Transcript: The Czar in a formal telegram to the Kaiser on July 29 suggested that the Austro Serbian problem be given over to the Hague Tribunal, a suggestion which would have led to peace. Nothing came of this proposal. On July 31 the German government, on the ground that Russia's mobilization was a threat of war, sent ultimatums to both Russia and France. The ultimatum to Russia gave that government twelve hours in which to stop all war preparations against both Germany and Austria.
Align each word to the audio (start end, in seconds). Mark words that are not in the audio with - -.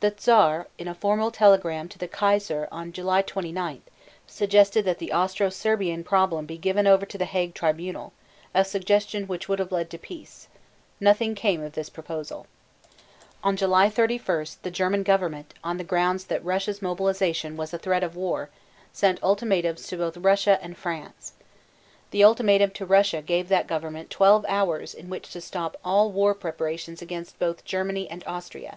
The 0.00 0.14
Czar 0.20 0.68
in 0.76 0.86
a 0.86 0.94
formal 0.94 1.30
telegram 1.30 1.88
to 1.88 1.98
the 1.98 2.06
Kaiser 2.06 2.68
on 2.70 2.92
July 2.92 3.22
29 3.22 3.80
suggested 4.26 4.84
that 4.84 4.98
the 4.98 5.12
Austro 5.14 5.48
Serbian 5.48 6.04
problem 6.04 6.44
be 6.44 6.58
given 6.58 6.86
over 6.86 7.06
to 7.06 7.16
the 7.16 7.24
Hague 7.24 7.54
Tribunal, 7.54 8.12
a 8.52 8.66
suggestion 8.66 9.24
which 9.26 9.48
would 9.48 9.58
have 9.58 9.72
led 9.72 9.88
to 9.88 9.96
peace. 9.96 10.48
Nothing 11.00 11.34
came 11.34 11.62
of 11.62 11.72
this 11.72 11.88
proposal. 11.88 12.46
On 13.42 13.56
July 13.56 13.88
31 13.88 14.44
the 14.60 14.70
German 14.70 15.02
government, 15.04 15.54
on 15.64 15.78
the 15.78 15.84
ground 15.84 16.20
that 16.28 16.44
Russia's 16.44 16.82
mobilization 16.82 17.56
was 17.56 17.72
a 17.72 17.78
threat 17.78 18.04
of 18.04 18.14
war, 18.14 18.50
sent 18.92 19.22
ultimatums 19.22 19.86
to 19.86 19.96
both 19.96 20.18
Russia 20.18 20.58
and 20.60 20.76
France. 20.76 21.32
The 22.10 22.22
ultimatum 22.22 22.72
to 22.72 22.84
Russia 22.84 23.22
gave 23.22 23.48
that 23.48 23.66
government 23.68 24.10
twelve 24.10 24.44
hours 24.50 24.92
in 24.92 25.08
which 25.08 25.30
to 25.30 25.40
stop 25.40 25.78
all 25.82 26.12
war 26.12 26.34
preparations 26.34 27.00
against 27.00 27.38
both 27.38 27.64
Germany 27.64 28.06
and 28.10 28.22
Austria. 28.26 28.76